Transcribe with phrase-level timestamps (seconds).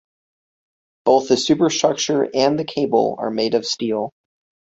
[1.05, 4.09] Both the superstructure and the cable are made of steel.